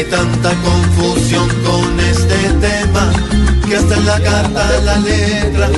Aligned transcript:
Hay 0.00 0.06
tanta 0.06 0.50
confusión 0.62 1.46
con 1.62 2.00
este 2.00 2.38
tema 2.58 3.12
que 3.68 3.76
hasta 3.76 3.96
en 3.98 4.06
la 4.06 4.18
carta 4.20 4.80
la 4.82 4.96
letra 4.96 5.68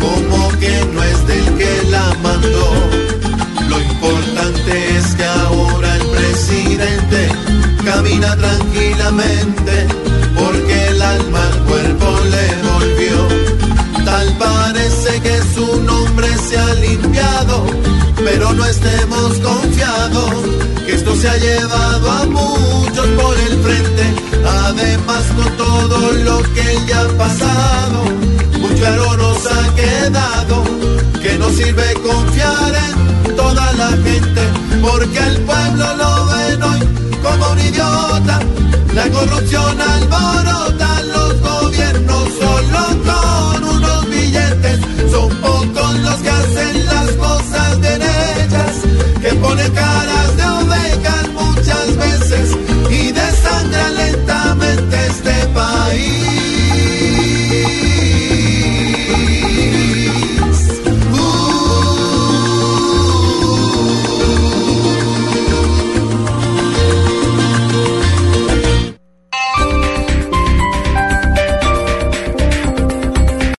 como 0.00 0.48
que 0.58 0.84
no 0.92 1.00
es 1.04 1.26
del 1.28 1.44
que 1.56 1.82
la 1.88 2.12
mandó. 2.20 2.72
Lo 3.68 3.78
importante 3.78 4.96
es 4.96 5.14
que 5.14 5.24
ahora 5.24 5.94
el 5.94 6.06
presidente 6.08 7.28
camina 7.84 8.34
tranquilamente 8.36 9.86
porque 10.34 10.88
el 10.88 11.00
alma 11.00 11.40
al 11.46 11.58
cuerpo 11.62 12.18
le 12.32 12.46
volvió. 12.72 14.04
Tal 14.04 14.38
parece 14.38 15.20
que 15.20 15.40
su 15.54 15.80
nombre 15.82 16.26
se 16.48 16.58
ha 16.58 16.74
limpiado, 16.74 17.64
pero 18.24 18.52
no 18.54 18.64
estemos 18.64 19.34
confiados 19.38 20.34
que 20.84 20.94
esto 20.96 21.14
se 21.14 21.28
ha 21.28 21.36
llevado 21.36 22.10
a 22.10 22.24
mucho 22.24 22.47
frente, 23.62 24.04
además 24.46 25.24
con 25.36 25.56
todo 25.56 26.12
lo 26.12 26.42
que 26.54 26.78
ya 26.86 27.00
ha 27.00 27.08
pasado, 27.16 28.04
muy 28.60 28.74
claro 28.74 29.16
nos 29.16 29.46
ha 29.46 29.74
quedado 29.74 30.64
que 31.22 31.38
no 31.38 31.48
sirve 31.50 31.94
confiar 31.94 32.72
en 33.24 33.36
toda 33.36 33.72
la 33.74 33.88
gente, 33.88 34.42
porque 34.82 35.18
el 35.18 35.36
pueblo 35.42 35.96
lo 35.96 36.26
ven 36.26 36.62
hoy 36.62 36.80
como 37.22 37.52
un 37.52 37.58
idiota, 37.60 38.40
la 38.94 39.08
corrupción 39.10 39.80
alborota. 39.80 40.87